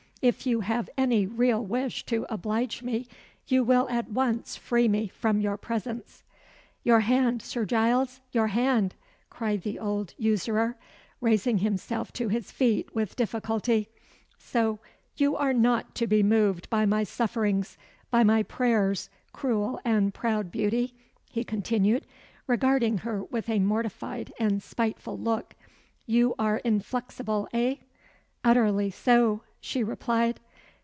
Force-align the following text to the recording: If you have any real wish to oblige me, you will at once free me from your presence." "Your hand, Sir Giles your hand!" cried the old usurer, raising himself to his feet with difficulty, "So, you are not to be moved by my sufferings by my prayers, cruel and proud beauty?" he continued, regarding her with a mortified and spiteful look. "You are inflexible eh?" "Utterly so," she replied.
If 0.21 0.45
you 0.45 0.59
have 0.59 0.87
any 0.99 1.25
real 1.25 1.65
wish 1.65 2.05
to 2.05 2.27
oblige 2.29 2.83
me, 2.83 3.07
you 3.47 3.63
will 3.63 3.89
at 3.89 4.07
once 4.11 4.55
free 4.55 4.87
me 4.87 5.07
from 5.07 5.41
your 5.41 5.57
presence." 5.57 6.21
"Your 6.83 6.99
hand, 6.99 7.41
Sir 7.41 7.65
Giles 7.65 8.19
your 8.31 8.45
hand!" 8.45 8.93
cried 9.31 9.63
the 9.63 9.79
old 9.79 10.13
usurer, 10.19 10.77
raising 11.21 11.57
himself 11.57 12.13
to 12.13 12.27
his 12.27 12.51
feet 12.51 12.93
with 12.93 13.15
difficulty, 13.15 13.89
"So, 14.37 14.77
you 15.17 15.35
are 15.35 15.53
not 15.53 15.95
to 15.95 16.05
be 16.05 16.21
moved 16.21 16.69
by 16.69 16.85
my 16.85 17.03
sufferings 17.03 17.75
by 18.11 18.23
my 18.23 18.43
prayers, 18.43 19.09
cruel 19.33 19.79
and 19.83 20.13
proud 20.13 20.51
beauty?" 20.51 20.93
he 21.31 21.43
continued, 21.43 22.05
regarding 22.45 22.99
her 22.99 23.23
with 23.23 23.49
a 23.49 23.57
mortified 23.57 24.31
and 24.37 24.61
spiteful 24.61 25.17
look. 25.17 25.55
"You 26.05 26.35
are 26.37 26.57
inflexible 26.57 27.47
eh?" 27.53 27.77
"Utterly 28.43 28.91
so," 28.91 29.41
she 29.63 29.83
replied. 29.83 30.39